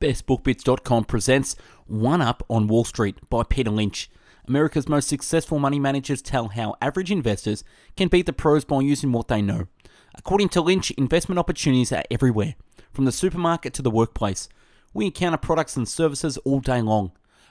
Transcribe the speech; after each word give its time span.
BestBookBits.com 0.00 1.06
presents 1.06 1.56
One 1.88 2.22
Up 2.22 2.44
on 2.48 2.68
Wall 2.68 2.84
Street 2.84 3.18
by 3.28 3.42
Peter 3.42 3.70
Lynch. 3.70 4.08
America's 4.46 4.88
most 4.88 5.08
successful 5.08 5.58
money 5.58 5.80
managers 5.80 6.22
tell 6.22 6.48
how 6.48 6.76
average 6.80 7.10
investors 7.10 7.64
can 7.96 8.06
beat 8.06 8.26
the 8.26 8.32
pros 8.32 8.64
by 8.64 8.80
using 8.80 9.10
what 9.10 9.26
they 9.26 9.42
know. 9.42 9.66
According 10.14 10.50
to 10.50 10.60
Lynch, 10.60 10.92
investment 10.92 11.40
opportunities 11.40 11.90
are 11.90 12.04
everywhere, 12.12 12.54
from 12.92 13.06
the 13.06 13.12
supermarket 13.12 13.74
to 13.74 13.82
the 13.82 13.90
workplace. 13.90 14.48
We 14.94 15.06
encounter 15.06 15.36
products 15.36 15.76
and 15.76 15.88
services 15.88 16.38
all 16.38 16.60
day 16.60 16.80
long. 16.80 17.10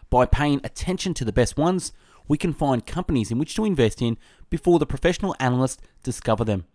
By 0.09 0.25
paying 0.25 0.61
attention 0.63 1.13
to 1.15 1.25
the 1.25 1.33
best 1.33 1.57
ones, 1.57 1.91
we 2.29 2.37
can 2.37 2.53
find 2.53 2.85
companies 2.85 3.29
in 3.29 3.39
which 3.39 3.55
to 3.55 3.65
invest 3.65 4.01
in 4.01 4.17
before 4.49 4.79
the 4.79 4.85
professional 4.85 5.35
analysts 5.41 5.81
discover 6.01 6.45
them. 6.45 6.65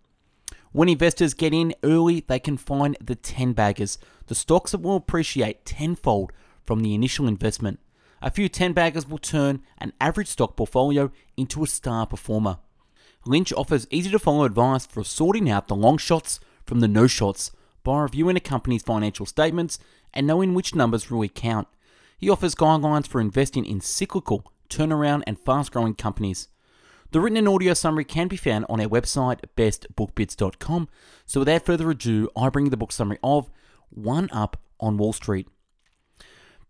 When 0.73 0.89
investors 0.89 1.35
get 1.35 1.53
in 1.53 1.75
early, 1.83 2.25
they 2.27 2.39
can 2.39 2.57
find 2.57 2.97
the 2.99 3.15
10 3.15 3.53
baggers, 3.53 3.99
the 4.25 4.33
stocks 4.33 4.71
that 4.71 4.81
will 4.81 4.95
appreciate 4.95 5.65
tenfold 5.65 6.31
from 6.65 6.81
the 6.81 6.95
initial 6.95 7.27
investment. 7.27 7.79
A 8.23 8.31
few 8.31 8.49
10 8.49 8.73
baggers 8.73 9.07
will 9.07 9.19
turn 9.19 9.61
an 9.77 9.93
average 10.01 10.29
stock 10.29 10.55
portfolio 10.55 11.11
into 11.37 11.63
a 11.63 11.67
star 11.67 12.07
performer. 12.07 12.57
Lynch 13.23 13.53
offers 13.53 13.85
easy 13.91 14.09
to 14.09 14.17
follow 14.17 14.45
advice 14.45 14.87
for 14.87 15.03
sorting 15.03 15.47
out 15.47 15.67
the 15.67 15.75
long 15.75 15.99
shots 15.99 16.39
from 16.65 16.79
the 16.79 16.87
no 16.87 17.05
shots 17.05 17.51
by 17.83 18.01
reviewing 18.01 18.35
a 18.35 18.39
company's 18.39 18.81
financial 18.81 19.27
statements 19.27 19.77
and 20.11 20.25
knowing 20.25 20.55
which 20.55 20.73
numbers 20.73 21.11
really 21.11 21.29
count. 21.29 21.67
He 22.17 22.31
offers 22.31 22.55
guidelines 22.55 23.05
for 23.05 23.21
investing 23.21 23.65
in 23.65 23.79
cyclical, 23.79 24.51
turnaround, 24.69 25.21
and 25.27 25.39
fast 25.39 25.71
growing 25.71 25.93
companies. 25.93 26.47
The 27.13 27.21
written 27.21 27.37
and 27.37 27.47
audio 27.47 27.75
summary 27.75 28.05
can 28.05 28.27
be 28.27 28.37
found 28.37 28.65
on 28.67 28.81
our 28.81 28.87
website, 28.87 29.41
bestbookbits.com. 29.55 30.89
So 31.27 31.41
without 31.41 31.63
further 31.63 31.91
ado, 31.91 32.27
I 32.35 32.49
bring 32.49 32.65
you 32.65 32.71
the 32.71 32.77
book 32.77 32.91
summary 32.91 33.19
of 33.23 33.51
One 33.91 34.31
Up 34.31 34.59
on 34.79 34.97
Wall 34.97 35.13
Street. 35.13 35.47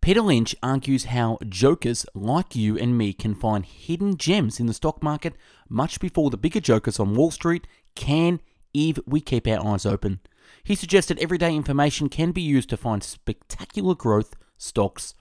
Peter 0.02 0.20
Lynch 0.20 0.54
argues 0.62 1.06
how 1.06 1.38
jokers 1.48 2.06
like 2.14 2.58
you 2.58 2.78
and 2.78 2.98
me 2.98 3.14
can 3.14 3.36
find 3.36 3.66
hidden 3.66 4.18
gems 4.18 4.60
in 4.60 4.66
the 4.66 4.74
stock 4.74 5.02
market 5.02 5.34
much 5.70 6.02
before 6.02 6.30
the 6.30 6.36
bigger 6.36 6.60
jokers 6.60 7.00
on 7.00 7.16
Wall 7.16 7.32
Street 7.32 7.66
can 7.96 8.42
if 8.74 9.00
we 9.08 9.22
keep 9.22 9.48
our 9.48 9.66
eyes 9.66 9.86
open. 9.86 10.20
He 10.62 10.76
suggested 10.76 11.20
everyday 11.20 11.56
information 11.56 12.10
can 12.10 12.34
be 12.34 12.42
used 12.42 12.70
to 12.72 12.76
find 12.76 13.02
spectacular 13.02 13.96
growth 13.96 14.36
stocks 14.58 15.14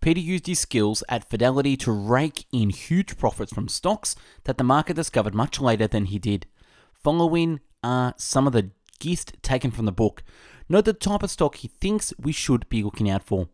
Peter 0.00 0.20
used 0.20 0.46
his 0.46 0.58
skills 0.58 1.02
at 1.08 1.28
Fidelity 1.28 1.76
to 1.78 1.92
rake 1.92 2.44
in 2.52 2.70
huge 2.70 3.16
profits 3.16 3.52
from 3.52 3.68
stocks 3.68 4.14
that 4.44 4.58
the 4.58 4.64
market 4.64 4.96
discovered 4.96 5.34
much 5.34 5.60
later 5.60 5.86
than 5.86 6.06
he 6.06 6.18
did. 6.18 6.46
Following 6.92 7.60
are 7.82 8.14
some 8.16 8.46
of 8.46 8.52
the 8.52 8.70
gist 8.98 9.34
taken 9.42 9.70
from 9.70 9.84
the 9.84 9.92
book. 9.92 10.22
Note 10.68 10.86
the 10.86 10.92
type 10.92 11.22
of 11.22 11.30
stock 11.30 11.56
he 11.56 11.68
thinks 11.68 12.14
we 12.18 12.32
should 12.32 12.68
be 12.68 12.82
looking 12.82 13.10
out 13.10 13.22
for. 13.22 13.48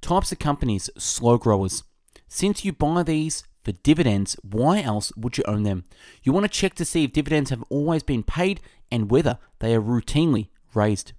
Types 0.00 0.30
of 0.32 0.38
companies, 0.38 0.90
slow 0.96 1.38
growers. 1.38 1.82
Since 2.28 2.64
you 2.64 2.72
buy 2.72 3.02
these 3.02 3.44
for 3.62 3.72
dividends, 3.72 4.36
why 4.42 4.82
else 4.82 5.12
would 5.16 5.38
you 5.38 5.44
own 5.46 5.62
them? 5.62 5.84
You 6.22 6.32
want 6.32 6.44
to 6.44 6.48
check 6.48 6.74
to 6.74 6.84
see 6.84 7.04
if 7.04 7.12
dividends 7.12 7.50
have 7.50 7.64
always 7.70 8.02
been 8.02 8.22
paid 8.22 8.60
and 8.90 9.10
whether 9.10 9.38
they 9.60 9.74
are 9.74 9.80
routinely 9.80 10.48
raised. 10.74 11.12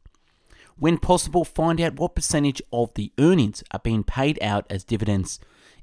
When 0.78 0.98
possible, 0.98 1.46
find 1.46 1.80
out 1.80 1.96
what 2.00 2.16
percentage 2.16 2.62
of 2.74 2.94
the 2.96 3.14
earnings 3.18 3.64
are 3.72 3.80
being 3.80 4.04
paid 4.04 4.38
out 4.42 4.66
as 4.70 4.84
dividends. 4.84 5.40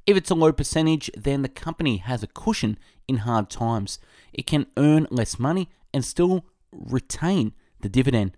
If 0.06 0.16
it's 0.16 0.30
a 0.30 0.34
low 0.34 0.52
percentage, 0.52 1.10
then 1.16 1.42
the 1.42 1.48
company 1.48 1.98
has 1.98 2.22
a 2.22 2.26
cushion 2.26 2.78
in 3.08 3.18
hard 3.18 3.48
times. 3.48 3.98
It 4.32 4.46
can 4.46 4.66
earn 4.76 5.06
less 5.10 5.38
money 5.38 5.68
and 5.94 6.04
still 6.04 6.44
retain 6.72 7.52
the 7.80 7.88
dividend. 7.88 8.36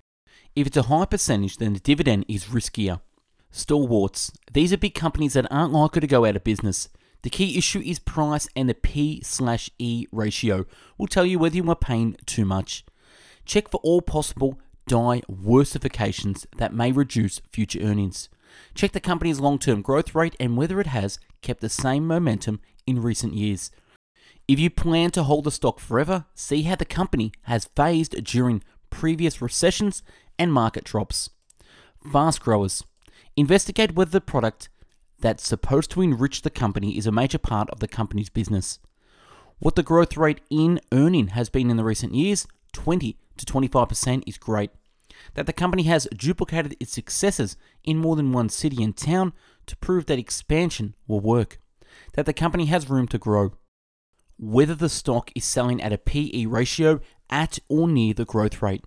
If 0.54 0.66
it's 0.68 0.76
a 0.76 0.82
high 0.82 1.06
percentage, 1.06 1.56
then 1.56 1.72
the 1.72 1.80
dividend 1.80 2.26
is 2.28 2.46
riskier. 2.46 3.00
Stalwarts. 3.50 4.30
These 4.52 4.72
are 4.72 4.76
big 4.76 4.94
companies 4.94 5.32
that 5.32 5.50
aren't 5.50 5.72
likely 5.72 6.00
to 6.02 6.06
go 6.06 6.24
out 6.24 6.36
of 6.36 6.44
business. 6.44 6.88
The 7.22 7.30
key 7.30 7.56
issue 7.56 7.80
is 7.80 7.98
price 7.98 8.46
and 8.54 8.68
the 8.68 8.74
P 8.74 9.22
slash 9.22 9.70
E 9.78 10.06
ratio 10.12 10.66
will 10.98 11.06
tell 11.06 11.24
you 11.24 11.38
whether 11.38 11.56
you 11.56 11.68
are 11.70 11.76
paying 11.76 12.16
too 12.26 12.44
much. 12.44 12.84
Check 13.44 13.68
for 13.68 13.80
all 13.82 14.02
possible 14.02 14.58
diversifications 14.88 16.46
that 16.58 16.74
may 16.74 16.92
reduce 16.92 17.40
future 17.52 17.80
earnings. 17.80 18.28
Check 18.74 18.92
the 18.92 19.00
company's 19.00 19.40
long 19.40 19.58
term 19.58 19.82
growth 19.82 20.14
rate 20.14 20.36
and 20.38 20.56
whether 20.56 20.80
it 20.80 20.86
has 20.88 21.18
kept 21.42 21.60
the 21.60 21.68
same 21.68 22.06
momentum 22.06 22.60
in 22.86 23.02
recent 23.02 23.34
years. 23.34 23.70
If 24.46 24.58
you 24.58 24.70
plan 24.70 25.10
to 25.12 25.22
hold 25.22 25.44
the 25.44 25.50
stock 25.50 25.80
forever, 25.80 26.26
see 26.34 26.62
how 26.62 26.76
the 26.76 26.84
company 26.84 27.32
has 27.42 27.70
phased 27.76 28.22
during 28.24 28.62
previous 28.90 29.40
recessions 29.40 30.02
and 30.38 30.52
market 30.52 30.84
drops. 30.84 31.30
Fast 32.12 32.40
growers. 32.40 32.84
Investigate 33.36 33.94
whether 33.94 34.10
the 34.10 34.20
product 34.20 34.68
that's 35.18 35.46
supposed 35.46 35.90
to 35.92 36.02
enrich 36.02 36.42
the 36.42 36.50
company 36.50 36.98
is 36.98 37.06
a 37.06 37.12
major 37.12 37.38
part 37.38 37.70
of 37.70 37.80
the 37.80 37.88
company's 37.88 38.28
business. 38.28 38.78
What 39.58 39.76
the 39.76 39.82
growth 39.82 40.16
rate 40.16 40.40
in 40.50 40.80
earning 40.92 41.28
has 41.28 41.48
been 41.48 41.70
in 41.70 41.76
the 41.76 41.84
recent 41.84 42.14
years 42.14 42.46
20 42.74 43.16
to 43.36 43.46
25% 43.46 44.22
is 44.26 44.38
great. 44.38 44.70
That 45.34 45.46
the 45.46 45.52
company 45.52 45.84
has 45.84 46.08
duplicated 46.16 46.76
its 46.80 46.92
successes 46.92 47.56
in 47.82 47.98
more 47.98 48.16
than 48.16 48.32
one 48.32 48.48
city 48.48 48.82
and 48.82 48.96
town 48.96 49.32
to 49.66 49.76
prove 49.76 50.06
that 50.06 50.18
expansion 50.18 50.94
will 51.06 51.20
work. 51.20 51.58
That 52.14 52.26
the 52.26 52.32
company 52.32 52.66
has 52.66 52.90
room 52.90 53.08
to 53.08 53.18
grow. 53.18 53.52
Whether 54.38 54.74
the 54.74 54.88
stock 54.88 55.30
is 55.34 55.44
selling 55.44 55.80
at 55.80 55.92
a 55.92 55.98
PE 55.98 56.46
ratio 56.46 57.00
at 57.30 57.58
or 57.68 57.88
near 57.88 58.14
the 58.14 58.24
growth 58.24 58.60
rate. 58.62 58.84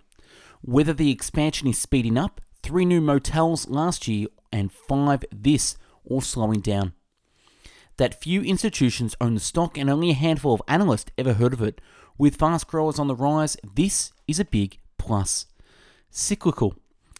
Whether 0.60 0.92
the 0.92 1.10
expansion 1.10 1.68
is 1.68 1.78
speeding 1.78 2.18
up, 2.18 2.40
three 2.62 2.84
new 2.84 3.00
motels 3.00 3.68
last 3.68 4.08
year 4.08 4.28
and 4.52 4.72
five 4.72 5.24
this, 5.32 5.76
or 6.04 6.22
slowing 6.22 6.60
down. 6.60 6.92
That 7.98 8.22
few 8.22 8.42
institutions 8.42 9.16
own 9.20 9.34
the 9.34 9.40
stock 9.40 9.76
and 9.76 9.90
only 9.90 10.10
a 10.10 10.14
handful 10.14 10.54
of 10.54 10.62
analysts 10.68 11.10
ever 11.18 11.34
heard 11.34 11.52
of 11.52 11.60
it, 11.60 11.80
with 12.16 12.36
fast 12.36 12.68
growers 12.68 12.98
on 12.98 13.08
the 13.08 13.14
rise, 13.14 13.56
this 13.74 14.12
is 14.28 14.38
a 14.38 14.44
big 14.44 14.78
plus. 14.98 15.46
Cyclical. 16.08 16.76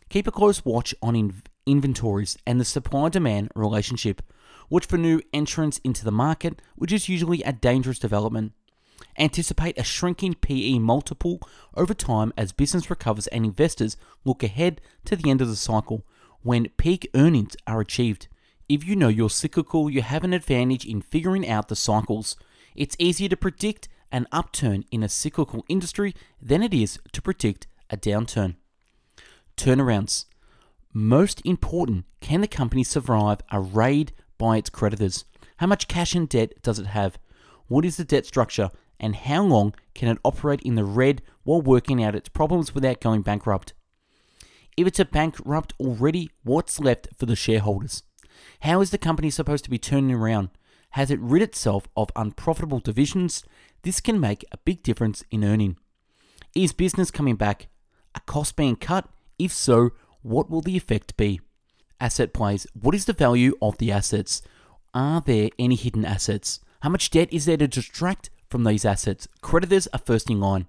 Keep 0.09 0.29
a 0.29 0.33
close 0.33 0.65
watch 0.65 0.95
on 1.03 1.17
in- 1.17 1.43
inventories 1.67 2.39
and 2.47 2.61
the 2.61 2.65
supply 2.65 3.09
demand 3.09 3.51
relationship. 3.57 4.23
Watch 4.71 4.87
for 4.87 4.99
new 4.99 5.21
entrants 5.33 5.79
into 5.83 6.05
the 6.05 6.13
market, 6.13 6.63
which 6.77 6.93
is 6.93 7.09
usually 7.09 7.43
a 7.43 7.53
dangerous 7.53 7.99
development. 7.99 8.53
Anticipate 9.19 9.77
a 9.79 9.83
shrinking 9.83 10.35
PE 10.35 10.79
multiple 10.79 11.41
over 11.75 11.93
time 11.93 12.33
as 12.37 12.53
business 12.53 12.89
recovers 12.89 13.27
and 13.29 13.45
investors 13.45 13.97
look 14.25 14.45
ahead 14.45 14.81
to 15.07 15.17
the 15.17 15.29
end 15.29 15.41
of 15.41 15.49
the 15.49 15.57
cycle 15.57 16.05
when 16.43 16.69
peak 16.77 17.11
earnings 17.15 17.57
are 17.67 17.81
achieved. 17.81 18.29
If 18.69 18.87
you 18.87 18.97
know 18.97 19.09
you're 19.09 19.31
cyclical, 19.31 19.89
you 19.89 20.03
have 20.03 20.25
an 20.25 20.35
advantage 20.35 20.85
in 20.85 21.01
figuring 21.01 21.49
out 21.49 21.69
the 21.69 21.77
cycles. 21.77 22.37
It's 22.77 22.97
easier 22.99 23.31
to 23.31 23.37
predict 23.37 23.89
an 24.13 24.27
upturn 24.31 24.85
in 24.91 25.03
a 25.03 25.09
cyclical 25.09 25.65
industry 25.69 26.15
than 26.41 26.63
it 26.63 26.75
is 26.75 26.99
to 27.13 27.23
predict 27.23 27.67
a 27.89 27.97
downturn. 27.97 28.57
Turnarounds. 29.57 30.27
Most 30.93 31.41
important, 31.47 32.05
can 32.21 32.43
the 32.43 32.49
company 32.49 32.85
survive 32.85 33.41
a 33.51 33.59
raid 33.59 34.13
by 34.37 34.59
its 34.59 34.69
creditors? 34.69 35.25
How 35.57 35.67
much 35.67 35.89
cash 35.89 36.15
and 36.15 36.29
debt 36.29 36.63
does 36.63 36.79
it 36.79 36.87
have? 36.89 37.19
What 37.69 37.87
is 37.87 37.97
the 37.97 38.05
debt 38.05 38.27
structure? 38.27 38.71
And 39.01 39.17
how 39.17 39.45
long 39.45 39.75
can 39.95 40.09
it 40.09 40.19
operate 40.25 40.61
in 40.61 40.75
the 40.75 40.85
red 40.85 41.23
while 41.45 41.63
working 41.63 42.05
out 42.05 42.15
its 42.15 42.29
problems 42.29 42.75
without 42.75 43.01
going 43.01 43.23
bankrupt? 43.23 43.73
If 44.77 44.87
it's 44.87 45.01
a 45.01 45.07
bankrupt 45.07 45.73
already, 45.81 46.31
what's 46.43 46.79
left 46.79 47.09
for 47.17 47.25
the 47.25 47.35
shareholders? 47.35 48.03
How 48.61 48.81
is 48.81 48.91
the 48.91 48.99
company 48.99 49.31
supposed 49.31 49.65
to 49.65 49.71
be 49.71 49.79
turning 49.79 50.13
around? 50.13 50.51
Has 50.91 51.11
it 51.11 51.21
rid 51.21 51.43
itself 51.43 51.89
of 51.97 52.11
unprofitable 52.17 52.81
divisions? 52.81 53.45
This 53.83 54.01
can 54.01 54.19
make 54.19 54.45
a 54.51 54.59
big 54.59 54.83
difference 54.83 55.25
in 55.31 55.45
earning. 55.45 55.77
Is 56.55 56.73
business 56.73 57.11
coming 57.11 57.37
back? 57.37 57.69
Are 58.15 58.23
costs 58.27 58.53
being 58.53 58.77
cut? 58.77 59.09
If 59.39 59.53
so, 59.53 59.91
what 60.23 60.51
will 60.51 60.61
the 60.61 60.77
effect 60.77 61.17
be? 61.17 61.41
Asset 62.01 62.33
plays. 62.33 62.67
What 62.73 62.95
is 62.95 63.05
the 63.05 63.13
value 63.13 63.55
of 63.61 63.79
the 63.79 63.93
assets? 63.93 64.43
Are 64.95 65.21
there 65.21 65.51
any 65.59 65.75
hidden 65.75 66.05
assets? 66.05 66.61
How 66.81 66.89
much 66.89 67.11
debt 67.11 67.29
is 67.33 67.45
there 67.45 67.57
to 67.57 67.69
distract 67.69 68.31
from 68.49 68.65
these 68.65 68.85
assets? 68.85 69.29
Creditors 69.43 69.89
are 69.93 69.99
first 69.99 70.31
in 70.31 70.41
line. 70.41 70.67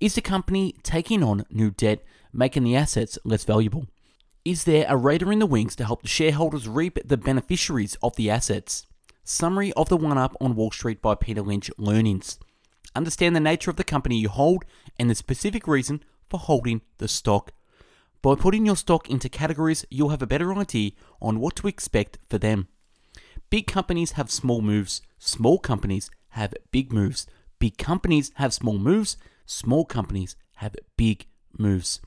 Is 0.00 0.14
the 0.14 0.20
company 0.20 0.74
taking 0.82 1.22
on 1.22 1.44
new 1.50 1.70
debt, 1.70 2.04
making 2.32 2.64
the 2.64 2.76
assets 2.76 3.18
less 3.24 3.44
valuable? 3.44 3.86
Is 4.44 4.64
there 4.64 4.86
a 4.88 4.96
raider 4.96 5.30
in 5.30 5.38
the 5.38 5.46
wings 5.46 5.76
to 5.76 5.84
help 5.84 6.02
the 6.02 6.08
shareholders 6.08 6.66
reap 6.66 6.98
the 7.04 7.16
beneficiaries 7.16 7.96
of 8.02 8.16
the 8.16 8.28
assets? 8.28 8.88
Summary 9.22 9.72
of 9.74 9.88
the 9.88 9.96
One 9.96 10.18
Up 10.18 10.36
on 10.40 10.56
Wall 10.56 10.72
Street 10.72 11.00
by 11.00 11.14
Peter 11.14 11.42
Lynch 11.42 11.70
Learnings. 11.78 12.40
Understand 12.96 13.36
the 13.36 13.40
nature 13.40 13.70
of 13.70 13.76
the 13.76 13.84
company 13.84 14.16
you 14.16 14.28
hold 14.28 14.64
and 14.98 15.08
the 15.08 15.14
specific 15.14 15.68
reason 15.68 16.02
for 16.28 16.40
holding 16.40 16.80
the 16.98 17.06
stock. 17.06 17.52
By 18.20 18.34
putting 18.34 18.66
your 18.66 18.74
stock 18.74 19.08
into 19.08 19.28
categories, 19.28 19.86
you'll 19.90 20.08
have 20.08 20.22
a 20.22 20.26
better 20.26 20.52
idea 20.52 20.90
on 21.20 21.38
what 21.38 21.54
to 21.56 21.68
expect 21.68 22.18
for 22.28 22.38
them. 22.38 22.66
Big 23.48 23.68
companies 23.68 24.12
have 24.12 24.28
small 24.28 24.60
moves, 24.60 25.02
small 25.20 25.60
companies 25.60 26.10
have 26.30 26.52
big 26.72 26.92
moves. 26.92 27.28
Big 27.60 27.78
companies 27.78 28.32
have 28.34 28.52
small 28.52 28.78
moves, 28.78 29.16
small 29.46 29.84
companies 29.84 30.34
have 30.56 30.74
big 30.96 31.26
moves. 31.56 32.00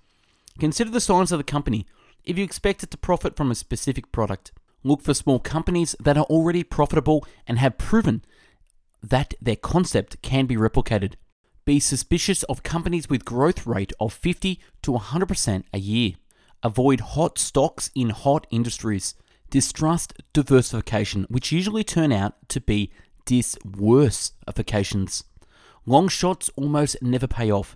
Consider 0.59 0.89
the 0.89 0.99
size 0.99 1.31
of 1.31 1.39
the 1.39 1.43
company. 1.45 1.85
If 2.25 2.37
you 2.37 2.43
expect 2.43 2.83
it 2.83 2.91
to 2.91 2.97
profit 2.97 3.35
from 3.35 3.51
a 3.51 3.55
specific 3.55 4.11
product. 4.11 4.51
Look 4.83 5.01
for 5.01 5.13
small 5.13 5.39
companies 5.39 5.95
that 5.99 6.17
are 6.17 6.25
already 6.25 6.63
profitable 6.63 7.25
and 7.47 7.57
have 7.59 7.77
proven 7.77 8.23
that 9.01 9.33
their 9.41 9.55
concept 9.55 10.21
can 10.21 10.45
be 10.45 10.55
replicated. 10.55 11.13
Be 11.65 11.79
suspicious 11.79 12.43
of 12.43 12.61
companies 12.63 13.09
with 13.09 13.25
growth 13.25 13.65
rate 13.65 13.93
of 13.99 14.13
50 14.13 14.59
to 14.83 14.91
100% 14.91 15.63
a 15.73 15.79
year. 15.79 16.11
Avoid 16.61 16.99
hot 16.99 17.39
stocks 17.39 17.89
in 17.95 18.11
hot 18.11 18.45
industries. 18.51 19.15
Distrust 19.49 20.13
diversification, 20.33 21.25
which 21.29 21.51
usually 21.51 21.83
turn 21.83 22.11
out 22.11 22.35
to 22.49 22.61
be 22.61 22.91
disworsifications. 23.25 25.23
Long 25.85 26.07
shots 26.07 26.49
almost 26.55 27.01
never 27.01 27.27
pay 27.27 27.51
off. 27.51 27.75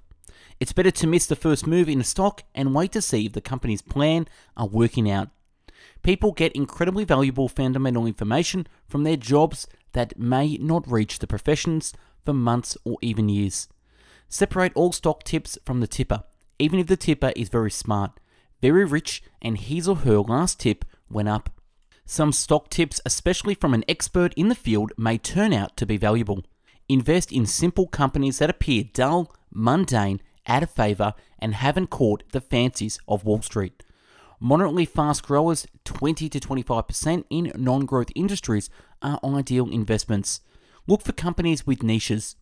It's 0.59 0.73
better 0.73 0.91
to 0.91 1.07
miss 1.07 1.25
the 1.25 1.37
first 1.37 1.65
move 1.65 1.87
in 1.87 2.01
a 2.01 2.03
stock 2.03 2.43
and 2.53 2.75
wait 2.75 2.91
to 2.91 3.01
see 3.01 3.25
if 3.25 3.33
the 3.33 3.41
company's 3.41 3.81
plan 3.81 4.27
are 4.57 4.67
working 4.67 5.09
out. 5.09 5.29
People 6.03 6.33
get 6.33 6.51
incredibly 6.53 7.05
valuable 7.05 7.47
fundamental 7.47 8.05
information 8.05 8.67
from 8.87 9.03
their 9.03 9.15
jobs 9.15 9.67
that 9.93 10.19
may 10.19 10.57
not 10.57 10.89
reach 10.89 11.19
the 11.19 11.27
professions 11.27 11.93
for 12.25 12.33
months 12.33 12.77
or 12.83 12.97
even 13.01 13.29
years. 13.29 13.69
Separate 14.27 14.73
all 14.75 14.91
stock 14.91 15.23
tips 15.23 15.57
from 15.65 15.79
the 15.79 15.87
tipper, 15.87 16.23
even 16.59 16.77
if 16.77 16.87
the 16.87 16.97
tipper 16.97 17.31
is 17.35 17.49
very 17.49 17.71
smart, 17.71 18.19
very 18.61 18.83
rich, 18.83 19.23
and 19.41 19.57
his 19.57 19.87
or 19.87 19.97
her 19.97 20.19
last 20.19 20.59
tip 20.59 20.83
went 21.09 21.29
up. 21.29 21.49
Some 22.05 22.33
stock 22.33 22.69
tips, 22.69 22.99
especially 23.05 23.55
from 23.55 23.73
an 23.73 23.85
expert 23.87 24.33
in 24.35 24.49
the 24.49 24.55
field, 24.55 24.91
may 24.97 25.17
turn 25.17 25.53
out 25.53 25.77
to 25.77 25.85
be 25.85 25.95
valuable. 25.95 26.43
Invest 26.89 27.31
in 27.31 27.45
simple 27.45 27.87
companies 27.87 28.39
that 28.39 28.49
appear 28.49 28.83
dull, 28.93 29.33
mundane, 29.51 30.21
out 30.49 30.63
of 30.63 30.71
favor, 30.71 31.13
and 31.39 31.55
haven't 31.55 31.89
caught 31.89 32.23
the 32.31 32.41
fancies 32.41 32.99
of 33.07 33.23
Wall 33.23 33.41
Street. 33.41 33.83
Moderately 34.41 34.85
fast 34.85 35.23
growers, 35.23 35.67
20 35.85 36.27
to 36.29 36.39
25% 36.39 37.25
in 37.29 37.51
non 37.55 37.85
growth 37.85 38.09
industries, 38.15 38.69
are 39.01 39.19
ideal 39.23 39.69
investments. 39.69 40.41
Look 40.87 41.01
for 41.03 41.11
companies 41.11 41.67
with 41.67 41.83
niches. 41.83 42.35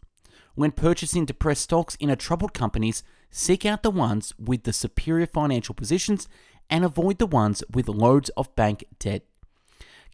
When 0.55 0.71
purchasing 0.71 1.25
depressed 1.25 1.63
stocks 1.63 1.95
in 1.99 2.09
a 2.09 2.15
troubled 2.15 2.53
companies, 2.53 3.03
seek 3.29 3.65
out 3.65 3.83
the 3.83 3.91
ones 3.91 4.33
with 4.39 4.63
the 4.63 4.73
superior 4.73 5.27
financial 5.27 5.75
positions 5.75 6.27
and 6.69 6.83
avoid 6.83 7.17
the 7.17 7.27
ones 7.27 7.63
with 7.71 7.87
loads 7.87 8.29
of 8.29 8.55
bank 8.55 8.85
debt. 8.99 9.23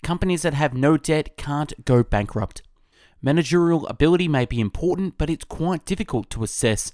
Companies 0.03 0.41
that 0.41 0.53
have 0.53 0.73
no 0.73 0.97
debt 0.97 1.37
can't 1.37 1.85
go 1.85 2.03
bankrupt. 2.03 2.61
Managerial 3.21 3.87
ability 3.87 4.27
may 4.27 4.45
be 4.45 4.59
important, 4.59 5.17
but 5.17 5.29
it's 5.29 5.45
quite 5.45 5.85
difficult 5.85 6.29
to 6.29 6.43
assess. 6.43 6.91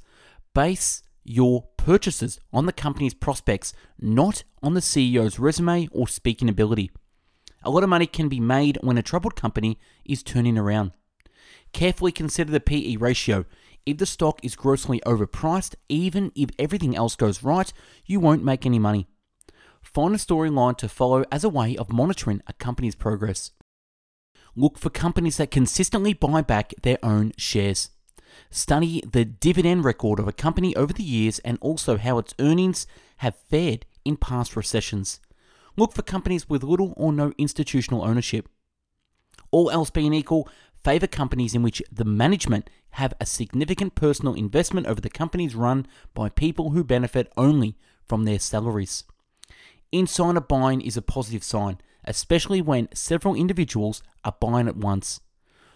Base 0.54 1.04
your 1.24 1.68
purchases 1.78 2.40
on 2.52 2.66
the 2.66 2.74
company's 2.74 3.14
prospects, 3.14 3.74
not 4.00 4.44
on 4.64 4.74
the 4.74 4.80
CEO's 4.80 5.40
resume 5.40 5.88
or 5.92 6.08
speaking 6.08 6.50
ability. 6.50 6.92
A 7.64 7.70
lot 7.70 7.84
of 7.84 7.90
money 7.90 8.08
can 8.08 8.30
be 8.30 8.40
made 8.40 8.78
when 8.82 8.98
a 8.98 9.04
troubled 9.04 9.36
company 9.36 9.78
is 10.06 10.24
turning 10.24 10.58
around. 10.58 10.92
Carefully 11.74 12.12
consider 12.12 12.52
the 12.52 12.60
PE 12.60 12.96
ratio. 12.96 13.46
If 13.86 13.98
the 13.98 14.06
stock 14.06 14.44
is 14.44 14.56
grossly 14.56 15.02
overpriced, 15.06 15.76
even 15.88 16.32
if 16.36 16.50
everything 16.58 16.96
else 16.96 17.16
goes 17.16 17.44
right, 17.44 17.72
you 18.06 18.20
won't 18.20 18.44
make 18.44 18.66
any 18.66 18.80
money. 18.80 19.08
Find 19.82 20.16
a 20.16 20.18
storyline 20.18 20.78
to 20.78 20.90
follow 20.90 21.26
as 21.32 21.44
a 21.44 21.50
way 21.50 21.76
of 21.76 21.92
monitoring 21.92 22.42
a 22.48 22.54
company's 22.54 22.96
progress. 22.96 23.52
Look 24.56 24.78
for 24.78 24.90
companies 24.90 25.38
that 25.38 25.52
consistently 25.52 26.14
buy 26.14 26.42
back 26.42 26.74
their 26.82 26.98
own 27.04 27.34
shares. 27.38 27.92
Study 28.52 29.02
the 29.12 29.26
dividend 29.26 29.86
record 29.86 30.20
of 30.20 30.28
a 30.28 30.34
company 30.34 30.76
over 30.76 30.94
the 30.94 31.04
years 31.04 31.40
and 31.40 31.58
also 31.62 31.98
how 31.98 32.18
its 32.18 32.34
earnings 32.40 32.88
have 33.18 33.36
fared 33.50 33.86
in 34.06 34.18
past 34.18 34.56
recessions. 34.56 35.20
Look 35.78 35.94
for 35.94 36.02
companies 36.02 36.50
with 36.50 36.64
little 36.64 36.94
or 36.98 37.14
no 37.14 37.32
institutional 37.38 38.04
ownership. 38.04 38.50
All 39.52 39.70
else 39.72 39.90
being 39.90 40.14
equal, 40.14 40.50
favor 40.84 41.08
companies 41.08 41.56
in 41.56 41.64
which 41.64 41.82
the 41.92 42.06
management 42.06 42.70
have 42.92 43.14
a 43.20 43.26
significant 43.26 43.96
personal 43.96 44.34
investment 44.34 44.88
over 44.88 45.02
the 45.02 45.10
companies 45.10 45.56
run 45.56 45.86
by 46.14 46.30
people 46.30 46.72
who 46.72 46.84
benefit 46.84 47.32
only 47.38 47.78
from 48.06 48.26
their 48.26 48.40
salaries. 48.40 49.04
Insider 49.92 50.42
buying 50.42 50.82
is 50.82 50.98
a 50.98 51.02
positive 51.02 51.44
sign, 51.44 51.80
especially 52.06 52.62
when 52.62 52.90
several 52.94 53.36
individuals 53.36 54.04
are 54.24 54.36
buying 54.40 54.68
at 54.68 54.78
once. 54.78 55.20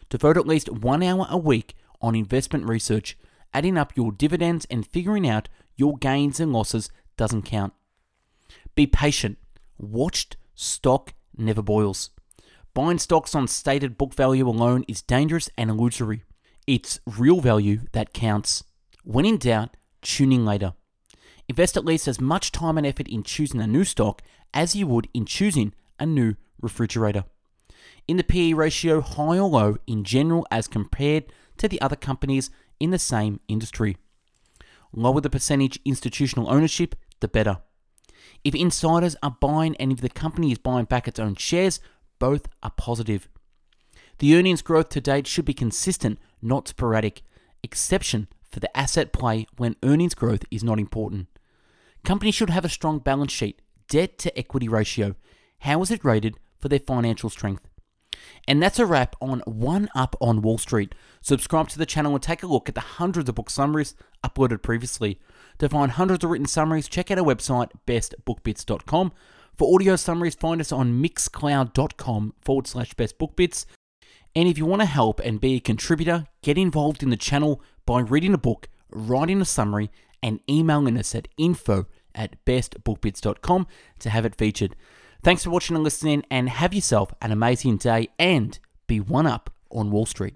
Devote 0.10 0.38
at 0.38 0.48
least 0.48 0.70
one 0.70 1.02
hour 1.02 1.28
a 1.30 1.38
week 1.38 1.76
on 2.04 2.14
investment 2.14 2.68
research, 2.68 3.18
adding 3.54 3.78
up 3.78 3.96
your 3.96 4.12
dividends 4.12 4.68
and 4.70 4.86
figuring 4.86 5.28
out 5.28 5.50
your 5.76 5.98
gains 5.98 6.40
and 6.40 6.54
losses 6.54 6.92
doesn't 7.18 7.44
count. 7.44 7.74
Be 8.76 8.86
patient. 8.86 9.38
Watched 9.78 10.38
stock 10.54 11.14
never 11.36 11.62
boils. 11.62 12.12
Buying 12.74 13.00
stocks 13.00 13.34
on 13.34 13.48
stated 13.48 13.98
book 13.98 14.14
value 14.14 14.48
alone 14.48 14.84
is 14.88 15.02
dangerous 15.02 15.50
and 15.58 15.70
illusory. 15.70 16.24
It's 16.68 17.00
real 17.06 17.40
value 17.40 17.82
that 17.94 18.14
counts. 18.14 18.64
When 19.04 19.26
in 19.26 19.38
doubt, 19.38 19.78
tune 20.02 20.32
in 20.32 20.46
later. 20.46 20.74
Invest 21.48 21.78
at 21.78 21.86
least 21.86 22.08
as 22.08 22.22
much 22.22 22.52
time 22.52 22.78
and 22.78 22.88
effort 22.88 23.08
in 23.08 23.24
choosing 23.24 23.62
a 23.62 23.68
new 23.68 23.84
stock 23.84 24.22
as 24.54 24.76
you 24.76 24.88
would 24.88 25.08
in 25.14 25.26
choosing 25.26 25.74
a 26.00 26.06
new 26.06 26.36
refrigerator. 26.62 27.26
In 28.08 28.18
the 28.18 28.24
PE 28.24 28.54
ratio, 28.54 29.02
high 29.02 29.38
or 29.38 29.50
low 29.50 29.78
in 29.88 30.04
general 30.04 30.48
as 30.52 30.68
compared 30.68 31.26
to 31.58 31.68
the 31.68 31.82
other 31.82 31.96
companies 31.96 32.50
in 32.80 32.92
the 32.92 33.00
same 33.00 33.40
industry. 33.48 33.98
Lower 34.92 35.22
the 35.22 35.30
percentage 35.30 35.80
institutional 35.86 36.50
ownership, 36.50 36.96
the 37.20 37.28
better. 37.28 37.60
If 38.44 38.54
insiders 38.56 39.16
are 39.24 39.38
buying 39.40 39.76
and 39.78 39.92
if 39.92 40.02
the 40.02 40.10
company 40.10 40.52
is 40.52 40.58
buying 40.58 40.86
back 40.86 41.08
its 41.08 41.20
own 41.20 41.36
shares, 41.36 41.80
both 42.20 42.48
are 42.62 42.72
positive. 42.78 43.28
The 44.20 44.36
earnings 44.36 44.62
growth 44.62 44.90
to 44.90 45.02
date 45.02 45.28
should 45.28 45.46
be 45.46 45.54
consistent, 45.54 46.20
not 46.42 46.68
sporadic, 46.68 47.24
exception 47.64 48.28
for 48.52 48.60
the 48.60 48.78
asset 48.78 49.12
play 49.12 49.48
when 49.58 49.76
earnings 49.84 50.14
growth 50.14 50.44
is 50.52 50.64
not 50.64 50.80
important. 50.80 51.28
Companies 52.04 52.36
should 52.36 52.50
have 52.50 52.66
a 52.66 52.70
strong 52.70 53.00
balance 53.00 53.32
sheet, 53.32 53.62
debt 53.90 54.18
to 54.20 54.38
equity 54.38 54.68
ratio. 54.68 55.16
How 55.60 55.82
is 55.82 55.90
it 55.90 56.06
rated 56.06 56.38
for 56.60 56.70
their 56.70 56.80
financial 56.80 57.30
strength? 57.30 57.68
And 58.48 58.62
that's 58.62 58.80
a 58.80 58.86
wrap 58.86 59.16
on 59.22 59.40
One 59.42 59.90
Up 59.96 60.16
on 60.20 60.42
Wall 60.42 60.58
Street. 60.58 60.94
Subscribe 61.22 61.70
to 61.70 61.78
the 61.78 61.86
channel 61.86 62.14
and 62.14 62.22
take 62.22 62.44
a 62.44 62.48
look 62.48 62.70
at 62.70 62.76
the 62.76 62.82
hundreds 62.82 63.30
of 63.30 63.36
book 63.36 63.50
summaries 63.50 63.96
uploaded 64.24 64.62
previously. 64.62 65.20
To 65.60 65.70
find 65.70 65.92
hundreds 65.92 66.24
of 66.24 66.30
written 66.30 66.48
summaries, 66.48 66.88
check 66.88 67.12
out 67.12 67.20
our 67.20 67.26
website, 67.26 67.70
bestbookbits.com. 67.88 69.12
For 69.56 69.76
audio 69.76 69.96
summaries, 69.96 70.36
find 70.36 70.60
us 70.60 70.72
on 70.72 71.02
mixcloud.com 71.02 72.34
forward 72.42 72.68
slash 72.68 72.94
bestbookbits. 72.96 73.66
And 74.36 74.48
if 74.48 74.58
you 74.58 74.66
want 74.66 74.82
to 74.82 74.88
help 74.88 75.20
and 75.20 75.40
be 75.40 75.56
a 75.56 75.60
contributor, 75.60 76.26
get 76.42 76.58
involved 76.58 77.04
in 77.04 77.12
the 77.12 77.18
channel 77.18 77.62
by 77.86 78.02
reading 78.02 78.34
a 78.34 78.40
book, 78.40 78.68
writing 78.90 79.42
a 79.42 79.46
summary, 79.46 79.92
and 80.24 80.40
emailing 80.50 80.98
us 80.98 81.14
at 81.14 81.28
info 81.38 81.86
at 82.16 82.44
bestbookbits.com 82.46 83.68
to 84.00 84.10
have 84.10 84.26
it 84.26 84.36
featured. 84.36 84.76
Thanks 85.24 85.46
for 85.46 85.52
watching 85.52 85.78
and 85.78 85.86
listening, 85.86 86.24
and 86.30 86.50
have 86.50 86.74
yourself 86.74 87.14
an 87.22 87.32
amazing 87.32 87.78
day 87.78 88.10
and 88.20 88.60
be 88.88 89.00
one 89.00 89.26
up 89.26 89.50
on 89.72 89.90
Wall 89.90 90.06
Street. 90.06 90.36